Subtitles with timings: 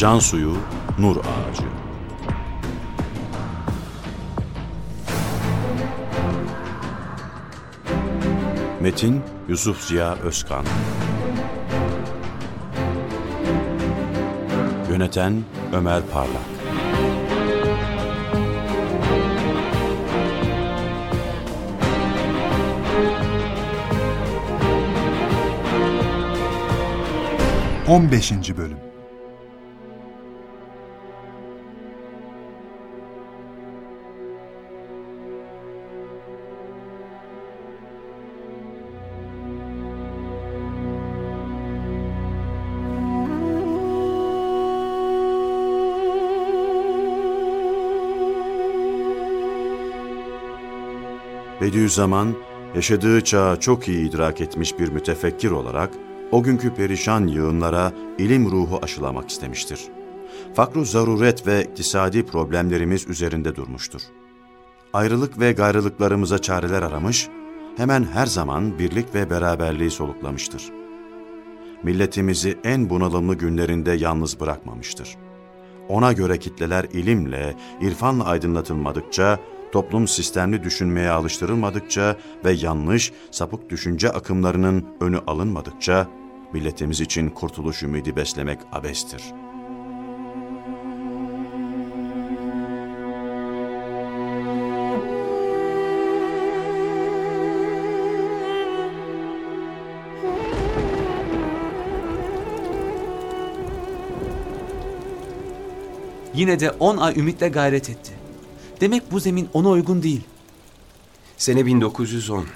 [0.00, 0.56] Can suyu,
[0.98, 1.62] nur ağacı.
[8.80, 10.64] Metin Yusuf Ziya Özkan.
[14.90, 16.36] Yöneten Ömer Parlak.
[27.88, 28.89] On beşinci Bölüm
[51.60, 52.34] Bediüzzaman,
[52.74, 55.90] yaşadığı çağı çok iyi idrak etmiş bir mütefekkir olarak,
[56.32, 59.80] o günkü perişan yığınlara ilim ruhu aşılamak istemiştir.
[60.54, 64.00] Fakru zaruret ve iktisadi problemlerimiz üzerinde durmuştur.
[64.92, 67.28] Ayrılık ve gayrılıklarımıza çareler aramış,
[67.76, 70.62] hemen her zaman birlik ve beraberliği soluklamıştır.
[71.82, 75.16] Milletimizi en bunalımlı günlerinde yalnız bırakmamıştır.
[75.88, 79.38] Ona göre kitleler ilimle, irfanla aydınlatılmadıkça,
[79.72, 86.06] toplum sistemli düşünmeye alıştırılmadıkça ve yanlış, sapık düşünce akımlarının önü alınmadıkça,
[86.52, 89.22] milletimiz için kurtuluş ümidi beslemek abestir.
[106.34, 108.19] Yine de 10 ay ümitle gayret etti.
[108.80, 110.20] Demek bu zemin ona uygun değil.
[111.36, 112.46] Sene 1910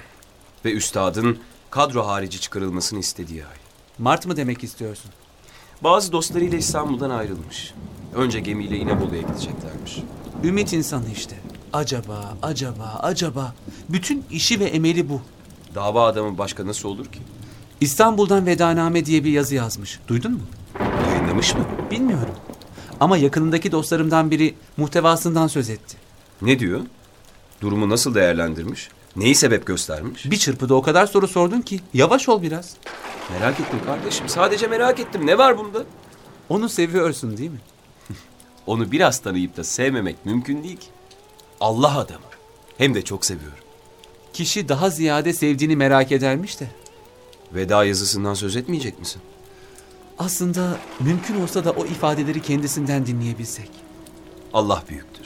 [0.65, 3.55] ve üstadın kadro harici çıkarılmasını istediği ay.
[3.99, 5.11] Mart mı demek istiyorsun?
[5.83, 7.73] Bazı dostlarıyla İstanbul'dan ayrılmış.
[8.15, 9.99] Önce gemiyle İnebolu'ya gideceklermiş.
[10.43, 11.35] Ümit insanı işte.
[11.73, 13.53] Acaba, acaba, acaba.
[13.89, 15.21] Bütün işi ve emeli bu.
[15.75, 17.19] Dava adamı başka nasıl olur ki?
[17.81, 19.99] İstanbul'dan vedaname diye bir yazı yazmış.
[20.07, 20.41] Duydun mu?
[21.09, 21.65] Yayınlamış mı?
[21.91, 22.35] Bilmiyorum.
[22.99, 26.04] Ama yakınındaki dostlarımdan biri muhtevasından söz etti.
[26.41, 26.81] Ne diyor?
[27.61, 28.89] Durumu nasıl değerlendirmiş?
[29.15, 30.31] Neyi sebep göstermiş?
[30.31, 32.75] Bir çırpıda o kadar soru sordun ki yavaş ol biraz.
[33.31, 34.29] Merak ettim kardeşim.
[34.29, 35.27] Sadece merak ettim.
[35.27, 35.83] Ne var bunda?
[36.49, 37.59] Onu seviyorsun değil mi?
[38.65, 40.87] Onu biraz tanıyıp da sevmemek mümkün değil ki.
[41.59, 42.25] Allah adamı.
[42.77, 43.57] Hem de çok seviyorum.
[44.33, 46.67] Kişi daha ziyade sevdiğini merak edermiş de.
[47.53, 49.21] Veda yazısından söz etmeyecek misin?
[50.19, 53.69] Aslında mümkün olsa da o ifadeleri kendisinden dinleyebilsek.
[54.53, 55.24] Allah büyüktür.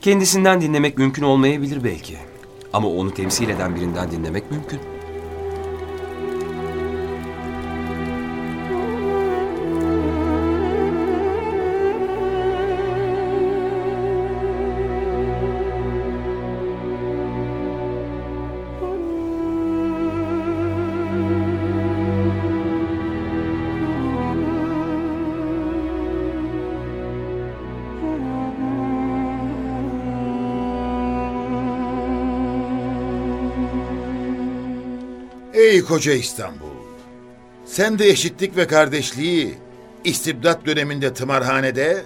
[0.00, 2.16] Kendisinden dinlemek mümkün olmayabilir belki.
[2.72, 4.80] Ama onu temsil eden birinden dinlemek mümkün.
[35.84, 36.66] Koca İstanbul!
[37.66, 39.54] Sen de eşitlik ve kardeşliği
[40.04, 42.02] istibdat döneminde tımarhanede,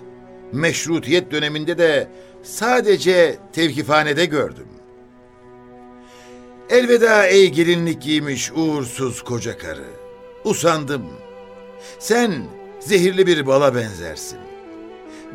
[0.52, 2.08] meşrutiyet döneminde de
[2.42, 4.66] sadece tevkifhanede gördüm.
[6.70, 9.86] Elveda ey gelinlik giymiş uğursuz koca karı.
[10.44, 11.06] Usandım.
[11.98, 12.46] Sen
[12.80, 14.38] zehirli bir bala benzersin.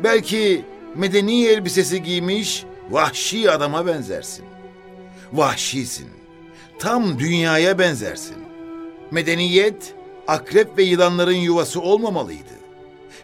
[0.04, 0.64] Belki
[0.94, 4.44] medeni elbisesi giymiş vahşi adama benzersin.
[5.32, 6.19] Vahşisin
[6.80, 8.36] tam dünyaya benzersin.
[9.10, 9.94] Medeniyet,
[10.28, 12.60] akrep ve yılanların yuvası olmamalıydı.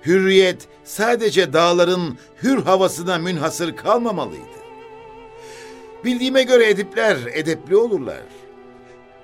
[0.07, 4.57] Hürriyet sadece dağların hür havasına münhasır kalmamalıydı.
[6.05, 8.23] Bildiğime göre edipler edepli olurlar.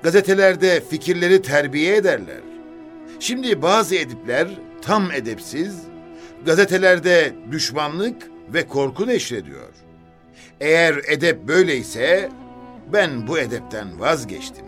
[0.03, 2.41] Gazetelerde fikirleri terbiye ederler.
[3.21, 4.49] Şimdi bazı edipler
[4.83, 5.77] tam edepsiz,
[6.47, 9.69] gazetelerde düşmanlık ve korku neşrediyor.
[10.61, 12.29] Eğer edep böyleyse
[12.93, 14.67] ben bu edepten vazgeçtim.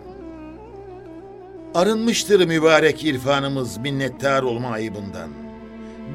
[1.75, 5.29] Arınmıştır mübarek irfanımız minnettar olma ayıbından.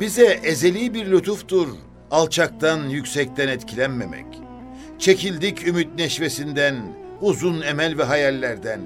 [0.01, 1.69] Bize ezeli bir lütuftur
[2.11, 4.27] alçaktan yüksekten etkilenmemek.
[4.99, 6.77] Çekildik ümit neşvesinden,
[7.21, 8.81] uzun emel ve hayallerden.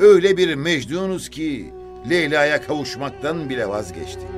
[0.00, 1.72] Öyle bir mecnunuz ki
[2.10, 4.28] Leyla'ya kavuşmaktan bile vazgeçtik.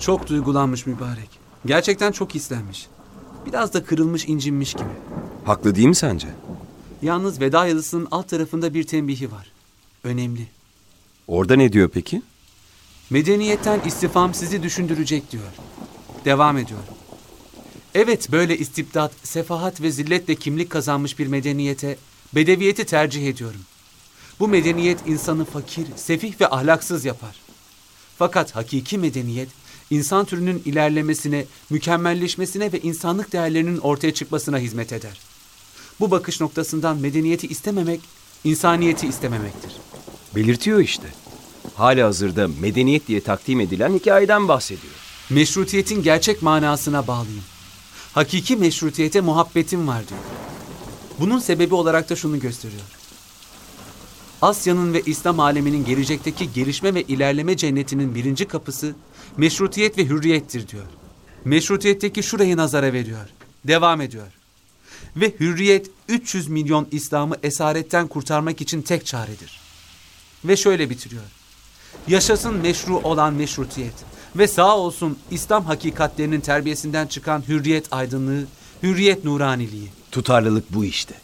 [0.00, 1.28] Çok duygulanmış mübarek.
[1.66, 2.86] Gerçekten çok istenmiş.
[3.46, 4.88] Biraz da kırılmış incinmiş gibi.
[5.44, 6.28] Haklı değil mi sence?
[7.02, 9.52] Yalnız veda yazısının alt tarafında bir tembihi var.
[10.04, 10.46] Önemli.
[11.28, 12.22] Orada ne diyor peki?
[13.10, 15.52] Medeniyetten istifam sizi düşündürecek diyor.
[16.24, 16.80] Devam ediyor.
[17.94, 21.96] Evet böyle istibdat, sefahat ve zilletle kimlik kazanmış bir medeniyete,
[22.34, 23.60] bedeviyeti tercih ediyorum.
[24.40, 27.36] Bu medeniyet insanı fakir, sefih ve ahlaksız yapar.
[28.18, 29.48] Fakat hakiki medeniyet,
[29.90, 35.20] insan türünün ilerlemesine, mükemmelleşmesine ve insanlık değerlerinin ortaya çıkmasına hizmet eder.
[36.00, 38.00] Bu bakış noktasından medeniyeti istememek,
[38.44, 39.72] insaniyeti istememektir.
[40.34, 41.06] Belirtiyor işte.
[41.74, 44.92] Hali hazırda medeniyet diye takdim edilen hikayeden bahsediyor.
[45.30, 47.44] Meşrutiyetin gerçek manasına bağlıyım.
[48.12, 50.20] Hakiki meşrutiyete muhabbetim var diyor.
[51.18, 52.82] Bunun sebebi olarak da şunu gösteriyor.
[54.42, 58.94] Asya'nın ve İslam aleminin gelecekteki gelişme ve ilerleme cennetinin birinci kapısı
[59.36, 60.86] meşrutiyet ve hürriyettir diyor.
[61.44, 63.28] Meşrutiyetteki şurayı nazara veriyor.
[63.64, 64.26] Devam ediyor.
[65.16, 69.60] Ve hürriyet 300 milyon İslam'ı esaretten kurtarmak için tek çaredir.
[70.44, 71.22] Ve şöyle bitiriyor.
[72.08, 73.94] Yaşasın meşru olan meşrutiyet
[74.36, 78.44] ve sağ olsun İslam hakikatlerinin terbiyesinden çıkan hürriyet aydınlığı,
[78.82, 79.88] hürriyet nuraniliği.
[80.12, 81.14] Tutarlılık bu işte.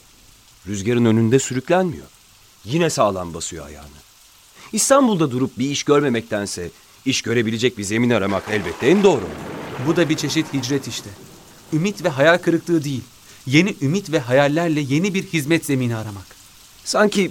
[0.67, 2.07] Rüzgarın önünde sürüklenmiyor.
[2.65, 3.89] Yine sağlam basıyor ayağını.
[4.73, 6.71] İstanbul'da durup bir iş görmemektense
[7.07, 9.29] iş görebilecek bir zemin aramak elbette en doğru.
[9.87, 11.11] Bu da bir çeşit hicret işte.
[11.73, 13.03] Ümit ve hayal kırıklığı değil,
[13.47, 16.27] yeni ümit ve hayallerle yeni bir hizmet zemini aramak.
[16.85, 17.31] Sanki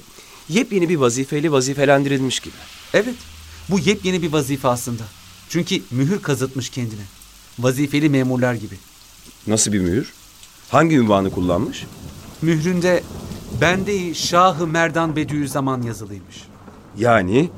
[0.49, 2.55] yepyeni bir vazifeyle vazifelendirilmiş gibi.
[2.93, 3.15] Evet,
[3.69, 5.03] bu yepyeni bir vazife aslında.
[5.49, 7.05] Çünkü mühür kazıtmış kendine.
[7.59, 8.75] Vazifeli memurlar gibi.
[9.47, 10.13] Nasıl bir mühür?
[10.69, 11.85] Hangi ünvanı kullanmış?
[12.41, 13.03] Mühründe
[13.61, 16.35] Bende-i Şahı Merdan Bediüzzaman yazılıymış.
[16.97, 17.49] Yani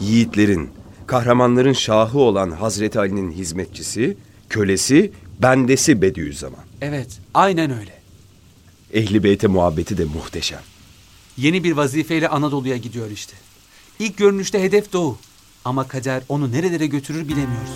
[0.00, 0.70] yiğitlerin,
[1.12, 4.16] kahramanların şahı olan Hazreti Ali'nin hizmetçisi,
[4.48, 5.12] kölesi,
[5.42, 6.64] bendesi Bediüzzaman.
[6.80, 8.00] Evet, aynen öyle.
[8.92, 10.60] Ehli Beyt'e muhabbeti de muhteşem.
[11.36, 13.32] Yeni bir vazifeyle Anadolu'ya gidiyor işte.
[13.98, 15.18] İlk görünüşte hedef doğu.
[15.64, 17.72] Ama kader onu nerelere götürür bilemiyoruz.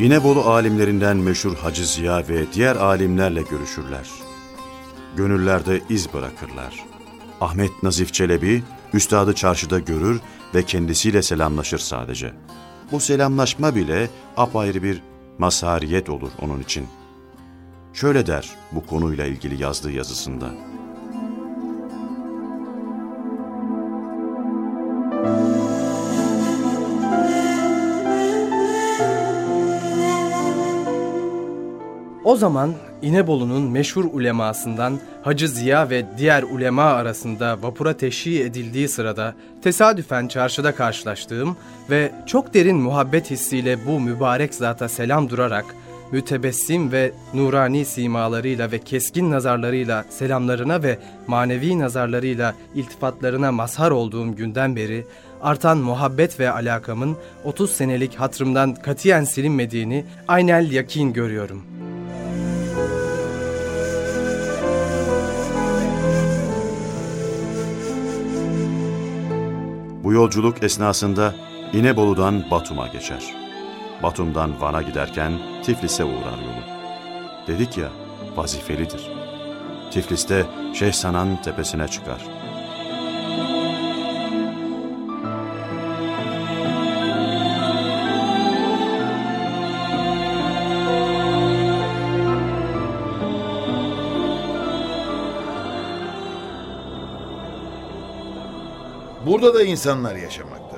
[0.00, 4.10] İnebolu alimlerinden meşhur Hacı Ziya ve diğer alimlerle görüşürler.
[5.16, 6.84] Gönüllerde iz bırakırlar.
[7.40, 8.62] Ahmet Nazif Çelebi,
[8.92, 10.20] üstadı çarşıda görür
[10.54, 12.32] ve kendisiyle selamlaşır sadece.
[12.92, 15.02] Bu selamlaşma bile apayrı bir
[15.38, 16.86] mazhariyet olur onun için.
[17.92, 20.50] Şöyle der bu konuyla ilgili yazdığı yazısında.
[32.30, 39.34] O zaman İnebolu'nun meşhur ulemasından Hacı Ziya ve diğer ulema arasında vapura teşhi edildiği sırada
[39.62, 41.56] tesadüfen çarşıda karşılaştığım
[41.90, 45.64] ve çok derin muhabbet hissiyle bu mübarek zata selam durarak
[46.12, 54.76] mütebessim ve nurani simalarıyla ve keskin nazarlarıyla selamlarına ve manevi nazarlarıyla iltifatlarına mazhar olduğum günden
[54.76, 55.06] beri
[55.42, 61.89] artan muhabbet ve alakamın 30 senelik hatrımdan katiyen silinmediğini aynel yakin görüyorum.''
[70.20, 71.34] Yolculuk esnasında
[71.72, 73.34] İnebolu'dan Batum'a geçer.
[74.02, 76.62] Batum'dan Van'a giderken Tiflis'e uğrar yolu.
[77.46, 77.88] Dedik ya,
[78.36, 79.10] vazifelidir.
[79.90, 82.39] Tiflis'te Şeyh Sanan tepesine çıkar.
[99.26, 100.76] Burada da insanlar yaşamakta.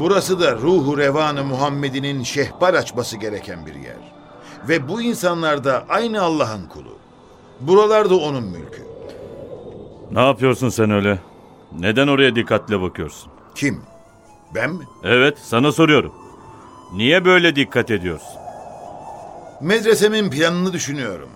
[0.00, 3.96] Burası da ruhu revanı Muhammed'inin şehbar açması gereken bir yer.
[4.68, 6.98] Ve bu insanlar da aynı Allah'ın kulu.
[7.60, 8.86] Buralar da onun mülkü.
[10.12, 11.18] Ne yapıyorsun sen öyle?
[11.78, 13.32] Neden oraya dikkatle bakıyorsun?
[13.54, 13.80] Kim?
[14.54, 14.84] Ben mi?
[15.04, 16.12] Evet, sana soruyorum.
[16.94, 18.28] Niye böyle dikkat ediyorsun?
[19.60, 21.28] Medresemin planını düşünüyorum.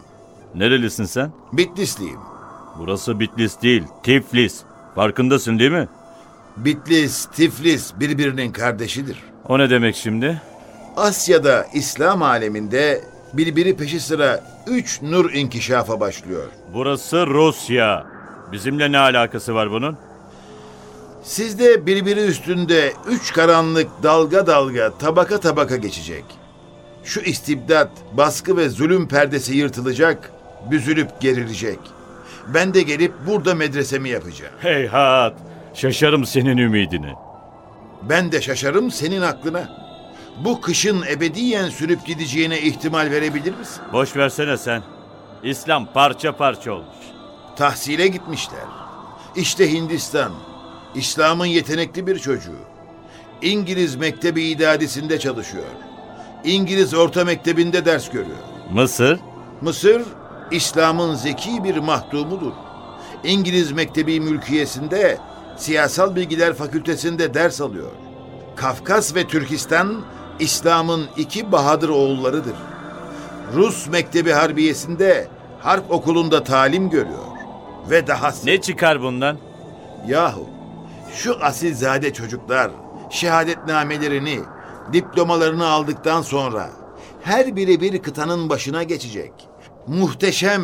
[0.54, 1.32] Nerelisin sen?
[1.52, 2.18] Bitlisliyim.
[2.78, 4.62] Burası Bitlis değil, Tiflis.
[4.94, 5.88] Farkındasın değil mi?
[6.64, 9.16] Bitlis, Tiflis birbirinin kardeşidir.
[9.48, 10.42] O ne demek şimdi?
[10.96, 13.00] Asya'da İslam aleminde
[13.32, 16.48] birbiri peşi sıra üç nur inkişafa başlıyor.
[16.74, 18.06] Burası Rusya.
[18.52, 19.96] Bizimle ne alakası var bunun?
[21.22, 26.24] Sizde birbiri üstünde üç karanlık dalga dalga tabaka tabaka geçecek.
[27.04, 30.32] Şu istibdat, baskı ve zulüm perdesi yırtılacak,
[30.70, 31.78] büzülüp gerilecek.
[32.54, 34.52] Ben de gelip burada medresemi yapacağım.
[34.58, 35.49] Heyhat!
[35.74, 37.12] Şaşarım senin ümidini.
[38.02, 39.68] Ben de şaşarım senin aklına.
[40.44, 43.82] Bu kışın ebediyen sürüp gideceğine ihtimal verebilir misin?
[43.92, 44.82] Boş versene sen.
[45.42, 46.96] İslam parça parça olmuş.
[47.56, 48.64] Tahsile gitmişler.
[49.36, 50.32] İşte Hindistan.
[50.94, 52.58] İslam'ın yetenekli bir çocuğu.
[53.42, 55.64] İngiliz mektebi idadisinde çalışıyor.
[56.44, 58.36] İngiliz orta mektebinde ders görüyor.
[58.72, 59.18] Mısır?
[59.60, 60.02] Mısır,
[60.50, 62.52] İslam'ın zeki bir mahdumudur.
[63.24, 65.18] İngiliz mektebi mülkiyesinde
[65.60, 67.90] siyasal bilgiler fakültesinde ders alıyor.
[68.56, 70.04] Kafkas ve Türkistan,
[70.38, 72.54] İslam'ın iki bahadır oğullarıdır.
[73.54, 75.28] Rus mektebi harbiyesinde
[75.60, 77.26] harp okulunda talim görüyor.
[77.90, 78.46] Ve dahası...
[78.46, 79.38] Ne çıkar bundan?
[80.06, 80.46] Yahu
[81.14, 82.70] şu asilzade çocuklar
[83.10, 84.40] şehadetnamelerini,
[84.92, 86.70] diplomalarını aldıktan sonra
[87.22, 89.32] her biri bir kıtanın başına geçecek.
[89.86, 90.62] Muhteşem,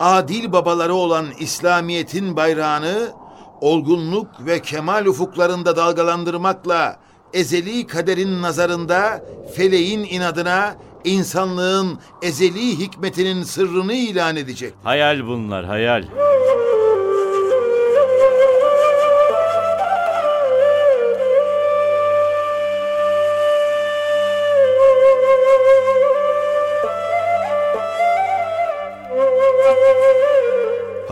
[0.00, 3.12] adil babaları olan İslamiyet'in bayrağını
[3.60, 6.96] olgunluk ve kemal ufuklarında dalgalandırmakla
[7.32, 14.74] ezeli kaderin nazarında feleğin inadına insanlığın ezeli hikmetinin sırrını ilan edecek.
[14.84, 16.04] Hayal bunlar, hayal.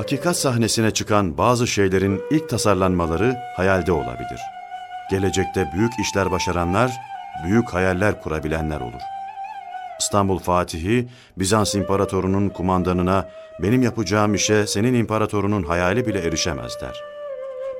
[0.05, 4.41] Hakikat sahnesine çıkan bazı şeylerin ilk tasarlanmaları hayalde olabilir.
[5.11, 6.93] Gelecekte büyük işler başaranlar,
[7.47, 9.01] büyük hayaller kurabilenler olur.
[10.01, 13.29] İstanbul Fatihi, Bizans İmparatorunun kumandanına
[13.63, 17.01] benim yapacağım işe senin imparatorunun hayali bile erişemez der.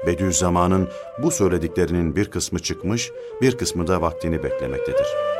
[0.07, 0.89] Bediüzzaman'ın
[1.23, 3.11] bu söylediklerinin bir kısmı çıkmış,
[3.43, 5.34] bir kısmı da vaktini beklemektedir.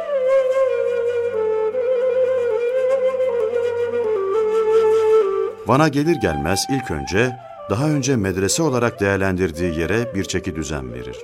[5.67, 7.37] Van'a gelir gelmez ilk önce
[7.71, 11.17] daha önce medrese olarak değerlendirdiği yere bir çeki düzen verir.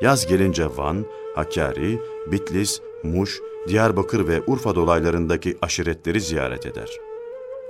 [0.00, 6.90] Yaz gelince Van, Hakkari, Bitlis, Muş, Diyarbakır ve Urfa dolaylarındaki aşiretleri ziyaret eder.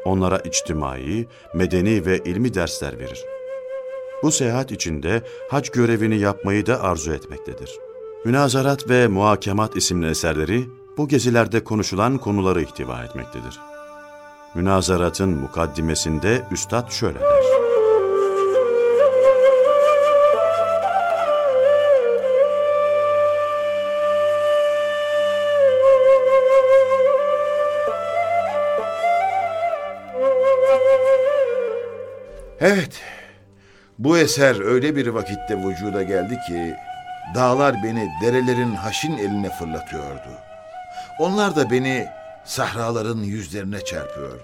[0.04, 3.24] Onlara içtimai, medeni ve ilmi dersler verir.
[4.22, 7.78] Bu seyahat içinde hac görevini yapmayı da arzu etmektedir.
[8.24, 10.64] Münazarat ve Muhakemat isimli eserleri
[10.96, 13.75] bu gezilerde konuşulan konuları ihtiva etmektedir.
[14.56, 17.26] Münazaratın mukaddimesinde Üstad şöyle der.
[32.60, 33.00] Evet,
[33.98, 36.74] bu eser öyle bir vakitte vücuda geldi ki
[37.34, 40.30] dağlar beni derelerin haşin eline fırlatıyordu.
[41.18, 42.08] Onlar da beni
[42.46, 44.42] sahraların yüzlerine çarpıyordu.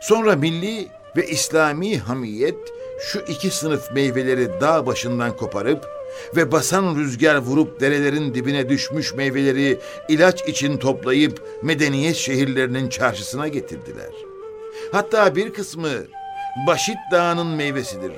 [0.00, 2.58] Sonra milli ve İslami hamiyet
[3.00, 5.86] şu iki sınıf meyveleri dağ başından koparıp
[6.36, 14.10] ve basan rüzgar vurup derelerin dibine düşmüş meyveleri ilaç için toplayıp medeniyet şehirlerinin çarşısına getirdiler.
[14.92, 15.90] Hatta bir kısmı
[16.66, 18.12] Başit Dağı'nın meyvesidir.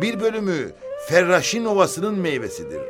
[0.00, 0.72] Bir bölümü
[1.08, 2.80] Ferraşin Ovası'nın meyvesidir.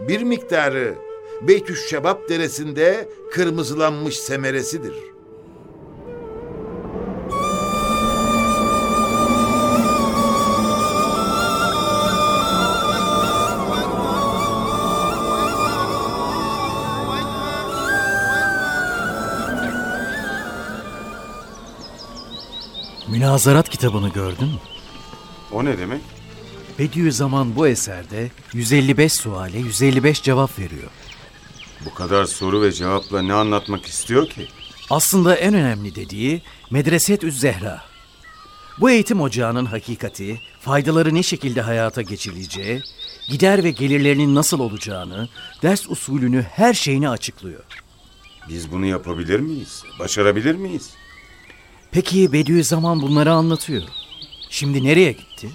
[0.00, 0.94] Bir miktarı
[1.42, 4.94] Beytüş Şebap Deresi'nde kırmızılanmış semeresidir.
[23.08, 24.58] Münazarat kitabını gördün mü?
[25.52, 26.00] O ne demek?
[26.78, 30.90] Bediüzzaman bu eserde 155 suale 155 cevap veriyor.
[31.84, 34.48] Bu kadar soru ve cevapla ne anlatmak istiyor ki?
[34.90, 37.82] Aslında en önemli dediği Medreset-üz Zehra.
[38.80, 42.82] Bu eğitim ocağının hakikati, faydaları ne şekilde hayata geçirileceği,
[43.28, 45.28] gider ve gelirlerinin nasıl olacağını,
[45.62, 47.64] ders usulünü, her şeyini açıklıyor.
[48.48, 49.82] Biz bunu yapabilir miyiz?
[49.98, 50.90] Başarabilir miyiz?
[51.90, 53.82] Peki Bediüzzaman bunları anlatıyor.
[54.50, 55.50] Şimdi nereye gitti?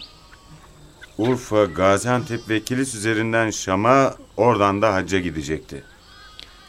[1.17, 5.83] Urfa, Gaziantep ve Kilis üzerinden Şam'a, oradan da hacca gidecekti.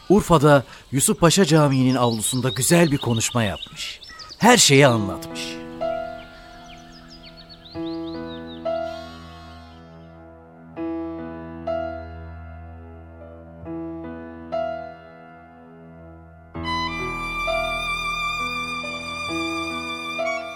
[0.09, 4.01] Urfa'da Yusuf Paşa Camii'nin avlusunda güzel bir konuşma yapmış.
[4.37, 5.41] Her şeyi anlatmış.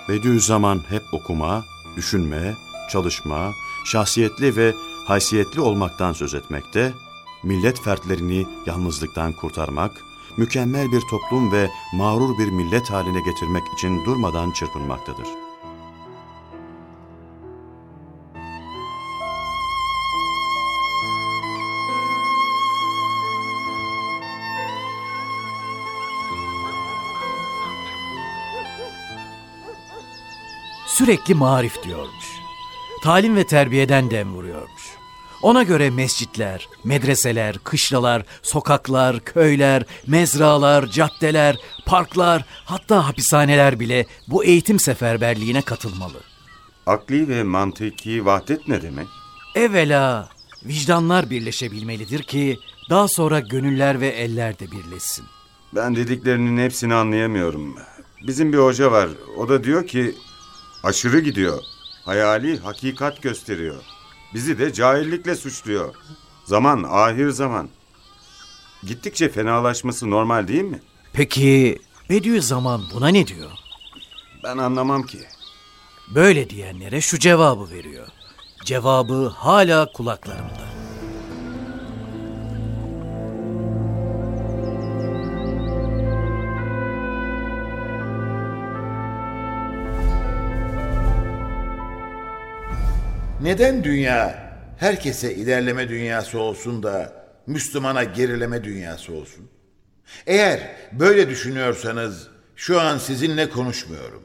[0.10, 2.56] Bediüzzaman hep okuma, düşünme,
[2.92, 3.52] çalışma,
[3.86, 4.74] şahsiyetli ve
[5.08, 6.94] haysiyetli olmaktan söz etmekte,
[7.44, 9.92] millet fertlerini yalnızlıktan kurtarmak,
[10.38, 15.28] mükemmel bir toplum ve mağrur bir millet haline getirmek için durmadan çırpınmaktadır.
[30.98, 32.40] Sürekli marif diyormuş.
[33.02, 34.87] Talim ve terbiyeden dem vuruyormuş.
[35.42, 44.80] Ona göre mescitler, medreseler, kışlalar, sokaklar, köyler, mezralar, caddeler, parklar, hatta hapishaneler bile bu eğitim
[44.80, 46.18] seferberliğine katılmalı.
[46.86, 49.08] Akli ve mantıki vahdet ne demek?
[49.56, 50.30] Evvela
[50.66, 55.26] vicdanlar birleşebilmelidir ki daha sonra gönüller ve eller de birleşsin.
[55.76, 57.76] Ben dediklerinin hepsini anlayamıyorum.
[58.28, 59.10] Bizim bir hoca var.
[59.38, 60.16] O da diyor ki
[60.84, 61.60] aşırı gidiyor.
[62.06, 63.76] Hayali hakikat gösteriyor.
[64.34, 65.96] Bizi de cahillikle suçluyor.
[66.46, 67.70] Zaman ahir zaman.
[68.84, 70.82] Gittikçe fenalaşması normal değil mi?
[71.14, 71.80] Peki
[72.10, 73.52] Bediüzzaman buna ne diyor?
[74.44, 75.20] Ben anlamam ki.
[76.16, 78.08] Böyle diyenlere şu cevabı veriyor.
[78.66, 80.77] Cevabı hala kulaklarımda.
[93.48, 97.14] Neden dünya herkese ilerleme dünyası olsun da
[97.48, 99.50] Müslümana gerileme dünyası olsun?
[100.26, 100.60] Eğer
[100.92, 104.24] böyle düşünüyorsanız şu an sizinle konuşmuyorum.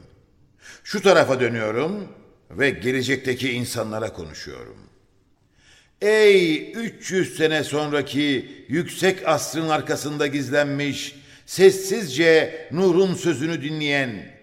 [0.83, 2.07] Şu tarafa dönüyorum
[2.51, 4.77] ve gelecekteki insanlara konuşuyorum.
[6.01, 14.33] Ey 300 sene sonraki yüksek asrın arkasında gizlenmiş, sessizce Nur'un sözünü dinleyen,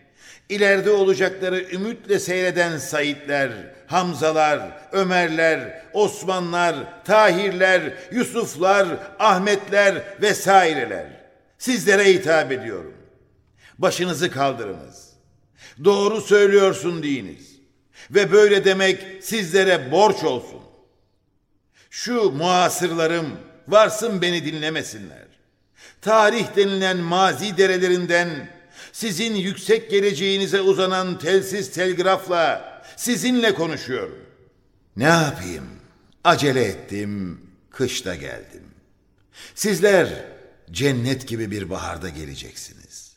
[0.50, 3.50] ileride olacakları ümitle seyreden Saidler,
[3.86, 4.60] Hamzalar,
[4.92, 11.06] Ömerler, Osmanlar, Tahirler, Yusuflar, Ahmetler vesaireler.
[11.58, 12.94] Sizlere hitap ediyorum.
[13.78, 15.10] Başınızı kaldırınız.
[15.84, 17.50] Doğru söylüyorsun deyiniz.
[18.10, 20.60] Ve böyle demek sizlere borç olsun.
[21.90, 23.26] Şu muasırlarım
[23.68, 25.26] varsın beni dinlemesinler.
[26.00, 28.28] Tarih denilen mazi derelerinden
[29.00, 34.18] sizin yüksek geleceğinize uzanan telsiz telgrafla sizinle konuşuyorum.
[34.96, 35.64] Ne yapayım?
[36.24, 38.62] Acele ettim, kışta geldim.
[39.54, 40.24] Sizler
[40.70, 43.16] cennet gibi bir baharda geleceksiniz.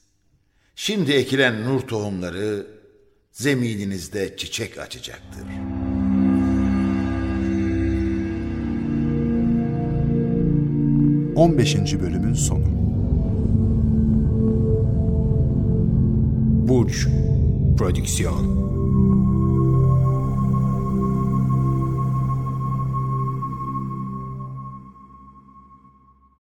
[0.75, 2.67] Şimdi ekilen nur tohumları
[3.31, 5.43] zemininizde çiçek açacaktır.
[11.35, 12.72] On beşinci bölümün sonu.
[16.67, 17.07] Burç
[17.77, 18.62] Prodüksiyon